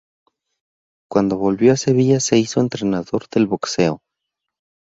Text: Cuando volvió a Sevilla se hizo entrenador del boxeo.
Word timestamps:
Cuando 1.11 1.37
volvió 1.37 1.73
a 1.73 1.77
Sevilla 1.77 2.19
se 2.19 2.39
hizo 2.39 2.59
entrenador 2.59 3.29
del 3.29 3.45
boxeo. 3.45 4.01